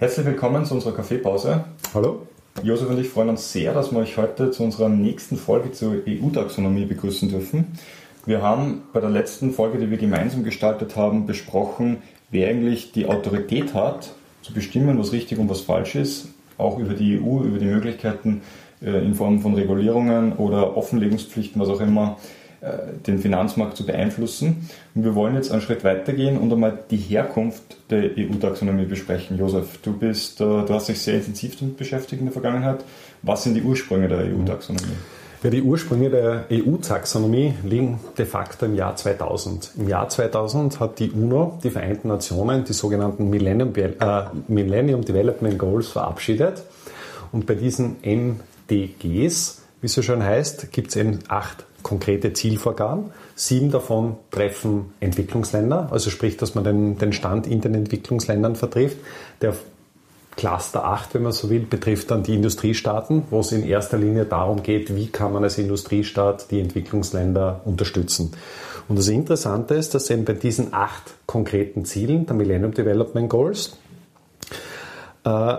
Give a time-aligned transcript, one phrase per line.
[0.00, 1.62] Herzlich willkommen zu unserer Kaffeepause.
[1.92, 2.26] Hallo.
[2.62, 5.92] Josef und ich freuen uns sehr, dass wir euch heute zu unserer nächsten Folge zur
[6.08, 7.76] EU-Taxonomie begrüßen dürfen.
[8.24, 11.98] Wir haben bei der letzten Folge, die wir gemeinsam gestaltet haben, besprochen,
[12.30, 16.94] wer eigentlich die Autorität hat, zu bestimmen, was richtig und was falsch ist, auch über
[16.94, 18.40] die EU, über die Möglichkeiten
[18.82, 22.16] äh, in Form von Regulierungen oder Offenlegungspflichten, was auch immer,
[23.06, 24.68] den Finanzmarkt zu beeinflussen.
[24.94, 29.38] Und wir wollen jetzt einen Schritt weitergehen und einmal die Herkunft der EU-Taxonomie besprechen.
[29.38, 32.84] Josef, du bist, äh, du hast dich sehr intensiv damit beschäftigt in der Vergangenheit.
[33.22, 34.96] Was sind die Ursprünge der EU-Taxonomie?
[35.42, 39.72] Ja, die Ursprünge der EU-Taxonomie liegen de facto im Jahr 2000.
[39.78, 45.58] Im Jahr 2000 hat die UNO, die Vereinten Nationen, die sogenannten Millennium, äh, Millennium Development
[45.58, 46.62] Goals verabschiedet.
[47.32, 53.10] Und bei diesen MDGs, wie es so schön heißt, gibt es eben acht konkrete Zielvorgaben.
[53.34, 58.98] Sieben davon treffen Entwicklungsländer, also sprich, dass man den, den Stand in den Entwicklungsländern vertrifft.
[59.40, 59.54] Der
[60.36, 64.24] Cluster 8, wenn man so will, betrifft dann die Industriestaaten, wo es in erster Linie
[64.24, 68.32] darum geht, wie kann man als Industriestaat die Entwicklungsländer unterstützen.
[68.88, 73.76] Und das Interessante ist, dass eben bei diesen acht konkreten Zielen der Millennium Development Goals
[75.24, 75.56] äh,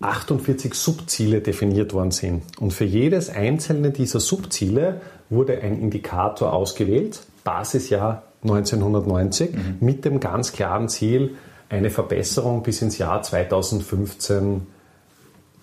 [0.00, 2.42] 48 Subziele definiert worden sind.
[2.58, 5.00] Und für jedes einzelne dieser Subziele
[5.30, 9.76] wurde ein Indikator ausgewählt, Basisjahr 1990, mhm.
[9.80, 11.36] mit dem ganz klaren Ziel,
[11.68, 14.66] eine Verbesserung bis ins Jahr 2015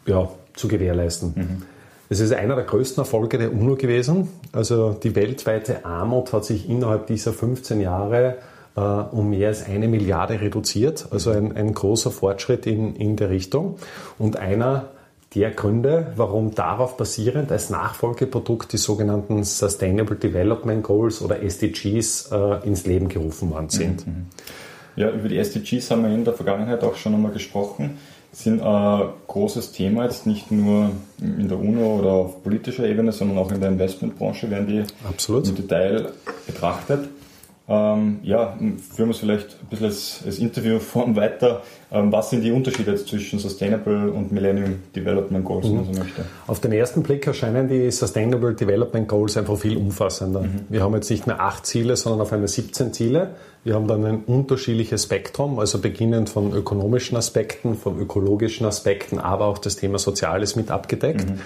[0.06, 1.34] ja, zu gewährleisten.
[1.36, 1.64] Mhm.
[2.10, 4.30] Es ist einer der größten Erfolge der UNO gewesen.
[4.54, 8.38] Also die weltweite Armut hat sich innerhalb dieser 15 Jahre
[8.78, 11.08] äh, um mehr als eine Milliarde reduziert.
[11.12, 13.78] Also ein, ein großer Fortschritt in, in der Richtung.
[14.18, 14.86] Und einer
[15.38, 22.68] der Gründe, warum darauf basierend als Nachfolgeprodukt die sogenannten Sustainable Development Goals oder SDGs äh,
[22.68, 24.08] ins Leben gerufen worden sind.
[24.08, 24.26] Mhm.
[24.96, 28.00] Ja, über die SDGs haben wir in der Vergangenheit auch schon einmal gesprochen.
[28.32, 30.90] Sind ein großes Thema jetzt nicht nur
[31.20, 35.48] in der UNO oder auf politischer Ebene, sondern auch in der Investmentbranche werden die Absolut.
[35.48, 36.12] im Detail
[36.46, 37.10] betrachtet.
[37.70, 38.58] Ähm, ja,
[38.96, 41.64] führen wir es vielleicht ein bisschen als, als Interviewform weiter.
[41.92, 45.70] Ähm, was sind die Unterschiede jetzt zwischen Sustainable und Millennium Development Goals, mhm.
[45.70, 46.26] wenn man so möchte?
[46.48, 50.42] Auf den ersten Blick erscheinen die Sustainable Development Goals einfach viel umfassender.
[50.44, 50.66] Mhm.
[50.70, 53.32] Wir haben jetzt nicht mehr acht Ziele, sondern auf einmal 17 Ziele.
[53.66, 59.46] Wir haben dann ein unterschiedliches Spektrum, also beginnend von ökonomischen Aspekten, von ökologischen Aspekten, aber
[59.46, 61.30] auch das Thema Soziales mit abgedeckt.
[61.30, 61.40] Mhm.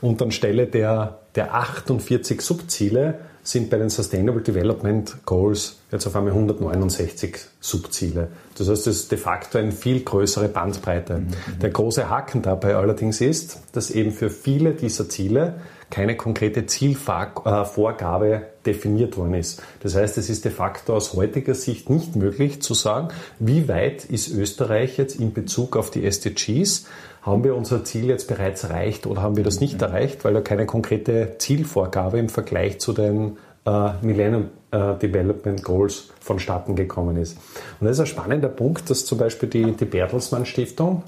[0.00, 6.32] Und anstelle der, der 48 Subziele sind bei den Sustainable Development Goals jetzt auf einmal
[6.32, 8.28] 169 Subziele.
[8.56, 11.18] Das heißt, es ist de facto eine viel größere Bandbreite.
[11.18, 11.58] Mhm.
[11.60, 15.54] Der große Haken dabei allerdings ist, dass eben für viele dieser Ziele
[15.90, 19.62] keine konkrete Zielvorgabe definiert worden ist.
[19.80, 23.08] Das heißt, es ist de facto aus heutiger Sicht nicht möglich zu sagen,
[23.40, 26.86] wie weit ist Österreich jetzt in Bezug auf die SDGs
[27.22, 29.82] haben wir unser Ziel jetzt bereits erreicht oder haben wir das nicht mhm.
[29.82, 33.36] erreicht, weil da keine konkrete Zielvorgabe im Vergleich zu den
[33.66, 37.36] äh, Millennium äh, Development Goals vonstatten gekommen ist.
[37.80, 41.02] Und das ist ein spannender Punkt, dass zum Beispiel die, die Bertelsmann Stiftung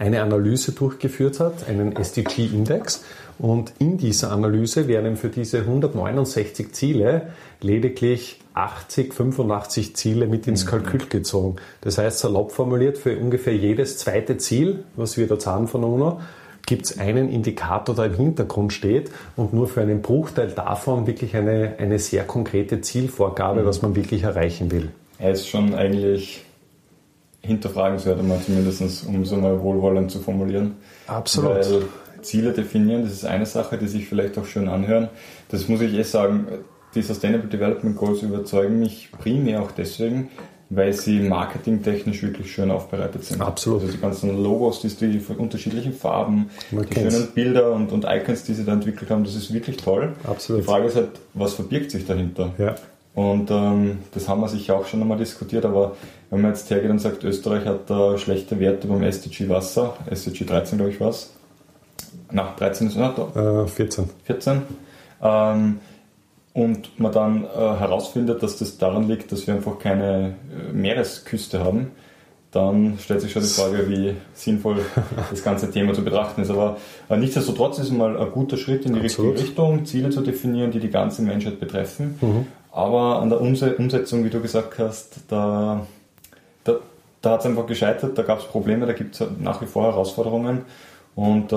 [0.00, 3.04] eine Analyse durchgeführt hat, einen SDG-Index.
[3.38, 7.28] Und in dieser Analyse werden für diese 169 Ziele
[7.60, 10.70] lediglich 80, 85 Ziele mit ins mhm.
[10.70, 11.56] Kalkül gezogen.
[11.82, 16.20] Das heißt, salopp formuliert, für ungefähr jedes zweite Ziel, was wir da zahlen von UNO,
[16.64, 21.36] gibt es einen Indikator, der im Hintergrund steht und nur für einen Bruchteil davon wirklich
[21.36, 23.66] eine, eine sehr konkrete Zielvorgabe, mhm.
[23.66, 24.88] was man wirklich erreichen will.
[25.18, 26.44] Er ist schon eigentlich
[27.42, 30.76] hinterfragenswert, einmal zumindest um so mal wohlwollend zu formulieren.
[31.06, 31.50] Absolut.
[31.50, 31.82] Weil
[32.22, 35.08] Ziele definieren, das ist eine Sache, die sich vielleicht auch schön anhören.
[35.48, 36.46] Das muss ich eh sagen,
[36.94, 40.28] die Sustainable Development Goals überzeugen mich primär auch deswegen,
[40.68, 43.40] weil sie marketingtechnisch wirklich schön aufbereitet sind.
[43.40, 43.80] Absolut.
[43.80, 47.14] Also die ganzen Logos, die, die unterschiedlichen Farben, Man die kennt's.
[47.14, 50.12] schönen Bilder und, und Icons, die sie da entwickelt haben, das ist wirklich toll.
[50.24, 50.62] Absolut.
[50.62, 52.52] Die Frage ist halt, was verbirgt sich dahinter?
[52.58, 52.74] Ja.
[53.14, 55.96] Und ähm, das haben wir sicher auch schon einmal diskutiert, aber
[56.30, 60.44] wenn man jetzt hergeht und sagt, Österreich hat da schlechte Werte beim SDG Wasser, SDG
[60.44, 61.32] 13 glaube ich was,
[62.30, 64.10] nach 13 ist es äh, 14.
[64.24, 64.62] 14.
[65.22, 65.80] Ähm,
[66.52, 70.34] und man dann äh, herausfindet, dass das daran liegt, dass wir einfach keine
[70.68, 71.92] äh, Meeresküste haben,
[72.50, 74.78] dann stellt sich schon die Frage, wie sinnvoll
[75.30, 76.50] das ganze Thema zu betrachten ist.
[76.50, 76.78] Aber
[77.08, 79.34] äh, nichtsdestotrotz ist es mal ein guter Schritt in die Absolut.
[79.34, 82.18] richtige Richtung, Ziele zu definieren, die die ganze Menschheit betreffen.
[82.20, 82.46] Mhm.
[82.72, 85.86] Aber an der Umsetzung, wie du gesagt hast, da,
[86.64, 86.76] da,
[87.20, 89.84] da hat es einfach gescheitert, da gab es Probleme, da gibt es nach wie vor
[89.84, 90.62] Herausforderungen.
[91.16, 91.56] Und äh,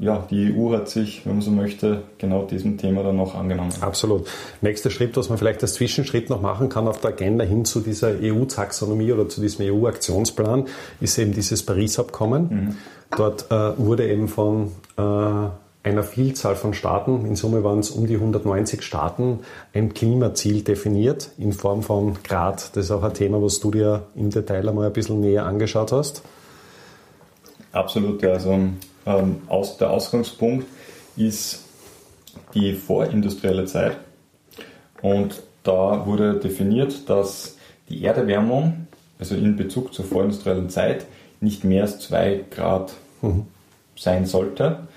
[0.00, 3.70] ja, die EU hat sich, wenn man so möchte, genau diesem Thema dann noch angenommen.
[3.80, 4.26] Absolut.
[4.62, 7.80] Nächster Schritt, was man vielleicht als Zwischenschritt noch machen kann auf der Agenda hin zu
[7.80, 10.66] dieser EU-Taxonomie oder zu diesem EU-Aktionsplan,
[11.00, 12.48] ist eben dieses Paris-Abkommen.
[12.50, 12.76] Mhm.
[13.16, 15.02] Dort äh, wurde eben von äh,
[15.88, 19.40] einer Vielzahl von Staaten, in Summe waren es um die 190 Staaten,
[19.72, 22.76] ein Klimaziel definiert in Form von Grad.
[22.76, 25.92] Das ist auch ein Thema, was du dir im Detail einmal ein bisschen näher angeschaut
[25.92, 26.22] hast.
[27.72, 28.32] Absolut, ja.
[28.32, 28.52] Also
[29.06, 30.66] ähm, aus, der Ausgangspunkt
[31.16, 31.64] ist
[32.54, 33.98] die vorindustrielle Zeit.
[35.02, 37.56] Und da wurde definiert, dass
[37.88, 38.86] die Erderwärmung,
[39.18, 41.06] also in Bezug zur vorindustriellen Zeit,
[41.40, 43.46] nicht mehr als 2 Grad mhm.
[43.96, 44.88] sein sollte.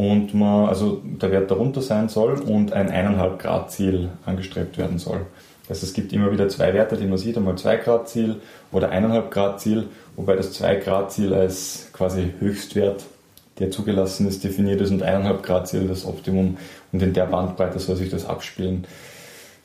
[0.00, 4.96] Und man, also der Wert darunter sein soll und ein 1,5 Grad Ziel angestrebt werden
[4.96, 5.26] soll.
[5.68, 8.36] Also es gibt immer wieder zwei Werte, die man sieht, einmal 2 Grad Ziel
[8.72, 13.04] oder 1,5 Grad Ziel, wobei das 2 Grad Ziel als quasi Höchstwert,
[13.58, 16.56] der zugelassen ist, definiert ist und 1,5 Grad Ziel das Optimum
[16.92, 18.86] und in der Bandbreite soll sich das abspielen.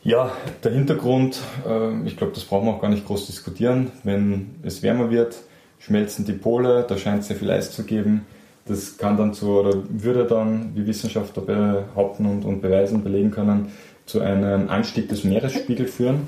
[0.03, 0.33] Ja,
[0.65, 3.93] der Hintergrund, äh, ich glaube, das brauchen wir auch gar nicht groß diskutieren.
[4.03, 5.37] Wenn es wärmer wird,
[5.79, 8.25] schmelzen die Pole, da scheint es sehr viel Eis zu geben.
[8.67, 13.71] Das kann dann zu, oder würde dann, wie Wissenschaftler behaupten und, und beweisen, belegen können,
[14.07, 16.27] zu einem Anstieg des Meeresspiegels führen.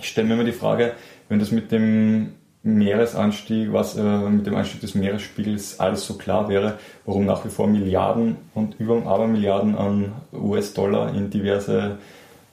[0.00, 0.92] Ich stelle mir immer die Frage,
[1.28, 2.32] wenn das mit dem
[2.62, 7.50] Meeresanstieg, was äh, mit dem Anstieg des Meeresspiegels alles so klar wäre, warum nach wie
[7.50, 11.98] vor Milliarden und über Abermilliarden an US-Dollar in diverse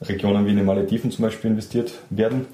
[0.02, 2.48] Regionen wie in den Malediven zum Beispiel investiert werden.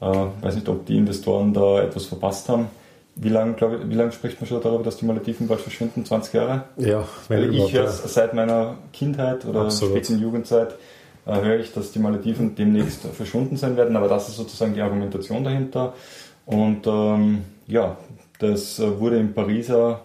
[0.00, 0.06] Äh,
[0.40, 2.66] weiß nicht, ob die Investoren da etwas verpasst haben.
[3.16, 3.54] Wie lange
[3.90, 6.04] lang spricht man schon darüber, dass die Malediven bald verschwinden?
[6.04, 6.64] 20 Jahre?
[6.76, 7.86] Ja, weil ich ja.
[7.86, 9.94] seit meiner Kindheit oder Absolut.
[9.94, 10.74] späten Jugendzeit
[11.26, 14.80] äh, höre ich, dass die Malediven demnächst verschwunden sein werden, aber das ist sozusagen die
[14.80, 15.94] Argumentation dahinter.
[16.44, 17.96] Und ähm, ja,
[18.40, 20.00] das äh, wurde im Pariser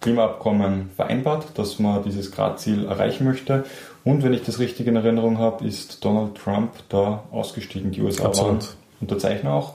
[0.00, 3.64] Klimaabkommen vereinbart, dass man dieses Gradziel erreichen möchte.
[4.04, 7.90] Und wenn ich das richtig in Erinnerung habe, ist Donald Trump da ausgestiegen.
[7.90, 8.52] Die USA Absolut.
[8.52, 8.68] waren
[9.00, 9.74] Unterzeichner auch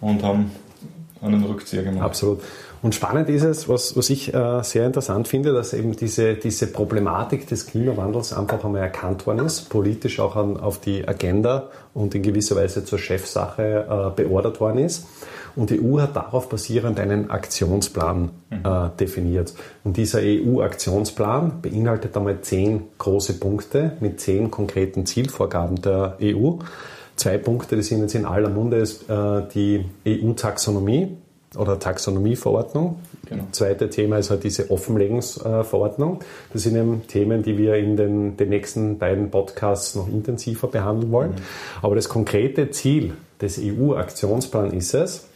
[0.00, 0.52] und haben
[1.22, 2.04] einen Rückzieher gemacht.
[2.04, 2.40] Absolut.
[2.82, 6.66] Und spannend ist es, was, was ich äh, sehr interessant finde, dass eben diese, diese
[6.66, 12.14] Problematik des Klimawandels einfach einmal erkannt worden ist, politisch auch an, auf die Agenda und
[12.16, 15.06] in gewisser Weise zur Chefsache äh, beordert worden ist.
[15.54, 18.56] Und die EU hat darauf basierend einen Aktionsplan mhm.
[18.64, 19.54] äh, definiert.
[19.84, 26.54] Und dieser EU-Aktionsplan beinhaltet einmal zehn große Punkte mit zehn konkreten Zielvorgaben der EU.
[27.16, 31.16] Zwei Punkte, die sind jetzt in aller Munde, ist äh, die EU-Taxonomie
[31.56, 32.96] oder Taxonomieverordnung.
[33.28, 33.44] Genau.
[33.52, 36.20] Zweite Thema ist halt diese Offenlegungsverordnung.
[36.52, 41.12] Das sind eben Themen, die wir in den, den nächsten beiden Podcasts noch intensiver behandeln
[41.12, 41.32] wollen.
[41.32, 41.82] Mhm.
[41.82, 45.28] Aber das konkrete Ziel des EU-Aktionsplans ist es,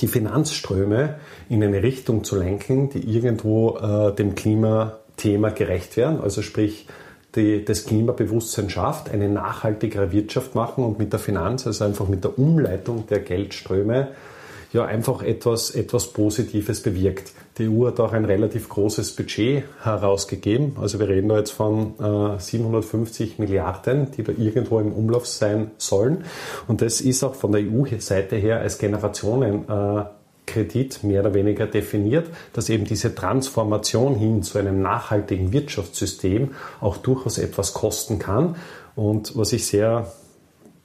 [0.00, 1.16] die Finanzströme
[1.48, 6.20] in eine Richtung zu lenken, die irgendwo äh, dem Klimathema gerecht werden.
[6.20, 6.86] Also sprich,
[7.36, 12.24] die das Klimabewusstsein schafft, eine nachhaltigere Wirtschaft machen und mit der Finanz, also einfach mit
[12.24, 14.08] der Umleitung der Geldströme,
[14.74, 17.32] ja einfach etwas, etwas Positives bewirkt.
[17.58, 20.76] Die EU hat auch ein relativ großes Budget herausgegeben.
[20.80, 25.70] Also wir reden da jetzt von äh, 750 Milliarden, die da irgendwo im Umlauf sein
[25.78, 26.24] sollen.
[26.66, 30.04] Und das ist auch von der EU-Seite her als Generationen äh,
[30.46, 36.96] Kredit mehr oder weniger definiert, dass eben diese Transformation hin zu einem nachhaltigen Wirtschaftssystem auch
[36.98, 38.56] durchaus etwas kosten kann.
[38.94, 40.12] Und was ich sehr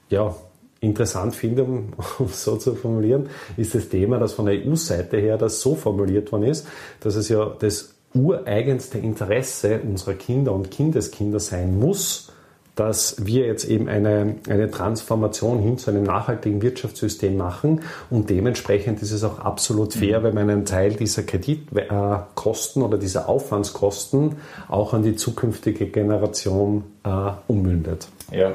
[0.10, 0.36] ja,
[0.82, 1.94] interessant finde, um
[2.32, 6.46] so zu formulieren, ist das Thema, dass von der EU-Seite her das so formuliert worden
[6.46, 6.68] ist,
[7.02, 12.32] dass es ja das ureigenste Interesse unserer Kinder und Kindeskinder sein muss,
[12.80, 19.02] dass wir jetzt eben eine, eine Transformation hin zu einem nachhaltigen Wirtschaftssystem machen und dementsprechend
[19.02, 20.24] ist es auch absolut fair, mhm.
[20.24, 24.38] wenn man einen Teil dieser Kreditkosten oder dieser Aufwandskosten
[24.70, 27.10] auch an die zukünftige Generation äh,
[27.48, 28.08] ummündet.
[28.32, 28.54] Ja,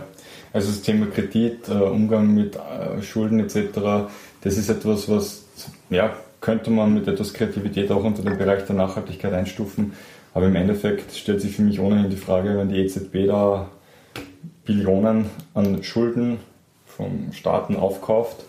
[0.55, 4.09] also das Thema Kredit, äh, Umgang mit äh, Schulden etc.,
[4.41, 5.45] das ist etwas, was
[5.91, 9.93] ja, könnte man mit etwas Kreativität auch unter den Bereich der Nachhaltigkeit einstufen.
[10.33, 13.69] Aber im Endeffekt stellt sich für mich ohnehin die Frage, wenn die EZB da
[14.65, 16.39] Billionen an Schulden
[16.87, 18.45] von Staaten aufkauft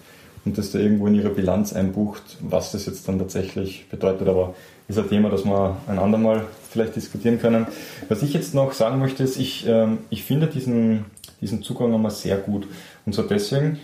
[0.45, 4.27] und das da irgendwo in ihre Bilanz einbucht, was das jetzt dann tatsächlich bedeutet.
[4.27, 4.53] Aber
[4.87, 7.65] ist ein Thema, das wir ein andermal vielleicht diskutieren können.
[8.07, 11.05] Was ich jetzt noch sagen möchte, ist, ich, ähm, ich finde diesen
[11.41, 12.67] diesen Zugang einmal sehr gut.
[13.05, 13.79] Und zwar deswegen,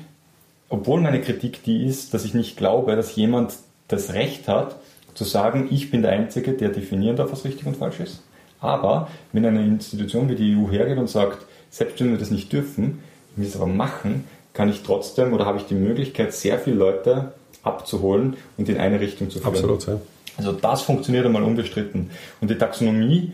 [0.69, 3.53] obwohl meine Kritik die ist, dass ich nicht glaube, dass jemand
[3.87, 4.77] das Recht hat,
[5.13, 8.23] zu sagen, ich bin der Einzige, der definieren darf, was richtig und falsch ist.
[8.61, 12.53] Aber wenn eine Institution wie die EU hergeht und sagt, selbst wenn wir das nicht
[12.53, 12.99] dürfen,
[13.35, 16.75] wenn wir es aber machen, kann ich trotzdem oder habe ich die Möglichkeit, sehr viele
[16.75, 17.31] Leute
[17.63, 19.55] abzuholen und in eine Richtung zu führen.
[19.55, 20.01] Absolut, ja.
[20.37, 22.09] Also das funktioniert einmal unbestritten.
[22.39, 23.33] Und die Taxonomie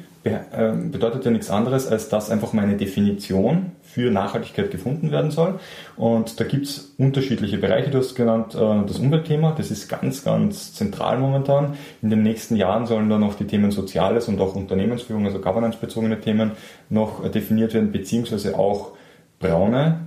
[0.92, 5.60] bedeutet ja nichts anderes, als dass einfach mal eine Definition für Nachhaltigkeit gefunden werden soll.
[5.96, 7.90] Und da gibt es unterschiedliche Bereiche.
[7.90, 11.76] Du hast genannt äh, das Umweltthema, das ist ganz, ganz zentral momentan.
[12.02, 16.22] In den nächsten Jahren sollen dann noch die Themen Soziales und auch Unternehmensführung, also governance-bezogene
[16.22, 16.52] Themen
[16.90, 18.92] noch definiert werden, beziehungsweise auch
[19.40, 20.02] braune,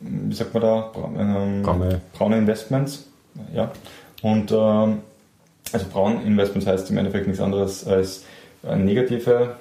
[0.00, 3.08] wie sagt man da, ähm, braune, braune Investments.
[3.54, 3.72] Ja.
[4.22, 4.98] Und ähm,
[5.72, 8.24] also braun Investments heißt im Endeffekt nichts anderes als
[8.74, 9.56] negative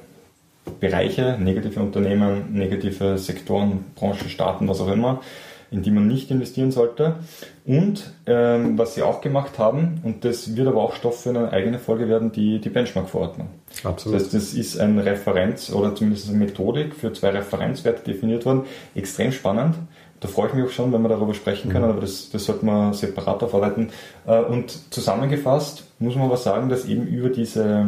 [0.79, 5.21] Bereiche, negative Unternehmen, negative Sektoren, Branchen, Staaten, was auch immer,
[5.71, 7.15] in die man nicht investieren sollte.
[7.65, 11.51] Und ähm, was sie auch gemacht haben, und das wird aber auch Stoff für eine
[11.51, 13.49] eigene Folge werden, die, die Benchmark-Verordnung.
[13.83, 14.15] Absolut.
[14.15, 18.63] Das heißt, das ist ein Referenz oder zumindest eine Methodik für zwei Referenzwerte definiert worden.
[18.95, 19.75] Extrem spannend.
[20.19, 21.91] Da freue ich mich auch schon, wenn wir darüber sprechen können, mhm.
[21.91, 23.89] aber das, das sollte man separat aufarbeiten.
[24.25, 27.87] Äh, und zusammengefasst muss man aber sagen, dass eben über diese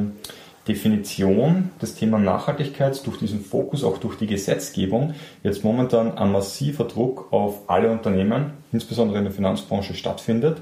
[0.67, 6.83] Definition des Thema Nachhaltigkeit durch diesen Fokus, auch durch die Gesetzgebung, jetzt momentan ein massiver
[6.83, 10.61] Druck auf alle Unternehmen, insbesondere in der Finanzbranche, stattfindet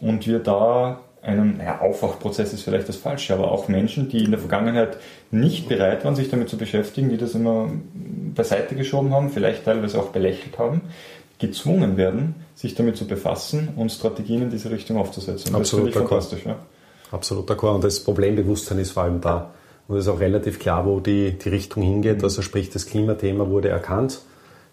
[0.00, 4.30] und wir da einen naja, Aufwachprozess ist vielleicht das Falsche, aber auch Menschen, die in
[4.30, 4.98] der Vergangenheit
[5.30, 7.70] nicht bereit waren, sich damit zu beschäftigen, die das immer
[8.34, 10.82] beiseite geschoben haben, vielleicht teilweise auch belächelt haben,
[11.38, 15.54] gezwungen werden, sich damit zu befassen und Strategien in diese Richtung aufzusetzen.
[15.54, 16.44] Absolut, das finde ich fantastisch.
[16.44, 16.56] Ja.
[17.10, 17.76] Absolut d'accord.
[17.76, 19.52] Und das Problembewusstsein ist vor allem da.
[19.86, 22.22] Und es ist auch relativ klar, wo die, die Richtung hingeht.
[22.22, 24.20] Also sprich, das Klimathema wurde erkannt.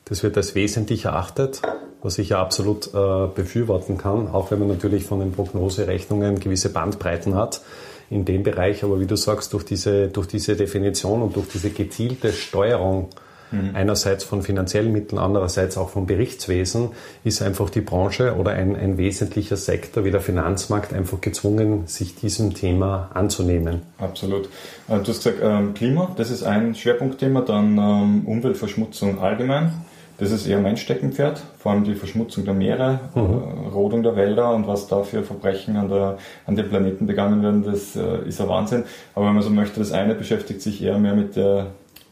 [0.05, 1.61] Das wird als wesentlich erachtet,
[2.01, 6.69] was ich ja absolut äh, befürworten kann, auch wenn man natürlich von den Prognoserechnungen gewisse
[6.69, 7.61] Bandbreiten hat
[8.09, 8.83] in dem Bereich.
[8.83, 13.09] Aber wie du sagst, durch diese, durch diese Definition und durch diese gezielte Steuerung
[13.51, 13.71] Mhm.
[13.75, 16.89] Einerseits von finanziellen Mitteln, andererseits auch vom Berichtswesen
[17.23, 22.15] ist einfach die Branche oder ein, ein wesentlicher Sektor wie der Finanzmarkt einfach gezwungen, sich
[22.15, 23.81] diesem Thema anzunehmen.
[23.97, 24.45] Absolut.
[24.87, 29.73] Äh, du hast gesagt, ähm, Klima, das ist ein Schwerpunktthema, dann ähm, Umweltverschmutzung allgemein.
[30.17, 33.21] Das ist eher mein Steckenpferd, vor allem die Verschmutzung der Meere, mhm.
[33.21, 37.41] Äh, Rodung der Wälder und was da für Verbrechen an, der, an dem Planeten begangen
[37.41, 38.83] werden, das äh, ist ein Wahnsinn.
[39.15, 41.67] Aber wenn man so möchte, das eine beschäftigt sich eher mehr mit der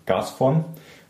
[0.05, 0.65] Gasform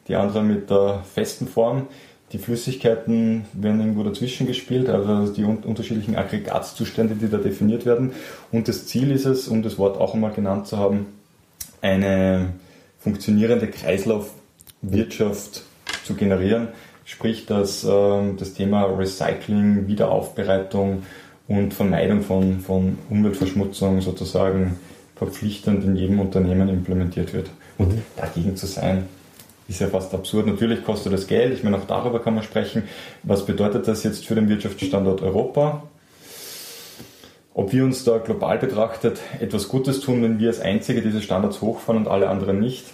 [0.10, 1.88] die andere mit der festen Form.
[2.32, 8.12] Die Flüssigkeiten werden irgendwo dazwischen gespielt, also die un unterschiedlichen Aggregatzustände, die da definiert werden.
[8.52, 11.08] Und das Ziel ist es, um das Wort auch einmal genannt zu haben,
[11.82, 12.54] eine
[13.00, 15.64] funktionierende Kreislaufwirtschaft
[16.04, 16.68] zu generieren.
[17.06, 21.04] Sprich, dass äh, das Thema Recycling, Wiederaufbereitung
[21.48, 24.78] und Vermeidung von, von Umweltverschmutzung sozusagen
[25.16, 27.50] verpflichtend in jedem Unternehmen implementiert wird.
[27.80, 28.02] Und mhm.
[28.16, 29.06] dagegen zu sein,
[29.70, 30.48] ist ja fast absurd.
[30.48, 31.54] Natürlich kostet das Geld.
[31.54, 32.84] Ich meine, auch darüber kann man sprechen.
[33.24, 35.84] Was bedeutet das jetzt für den Wirtschaftsstandort Europa?
[37.54, 41.62] Ob wir uns da global betrachtet etwas Gutes tun, wenn wir als Einzige diese Standards
[41.62, 42.86] hochfahren und alle anderen nicht,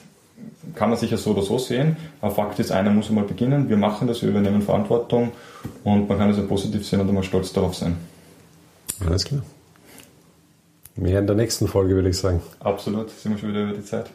[0.73, 1.95] kann man sicher so oder so sehen.
[2.19, 3.69] Aber Fakt ist, einer muss einmal beginnen.
[3.69, 5.31] Wir machen das, wir übernehmen Verantwortung
[5.83, 7.95] und man kann ja positiv sehen und einmal stolz darauf sein.
[9.05, 9.43] Alles klar.
[10.97, 12.41] Mehr in der nächsten Folge, würde ich sagen.
[12.59, 14.09] Absolut, sind wir schon wieder über die Zeit.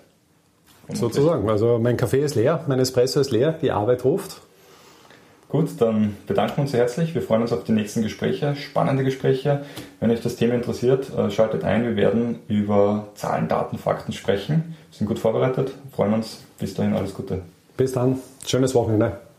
[0.88, 1.48] Sozusagen.
[1.48, 4.40] Also mein Kaffee ist leer, mein Espresso ist leer, die Arbeit ruft.
[5.48, 7.12] Gut, dann bedanken wir uns sehr herzlich.
[7.14, 9.62] Wir freuen uns auf die nächsten Gespräche, spannende Gespräche.
[9.98, 11.84] Wenn euch das Thema interessiert, äh, schaltet ein.
[11.84, 14.76] Wir werden über Zahlen, Daten, Fakten sprechen.
[14.90, 16.44] Wir sind gut vorbereitet, freuen uns.
[16.58, 17.42] Bis dahin alles Gute.
[17.76, 18.20] Bis dann.
[18.46, 19.29] Schönes Wochenende.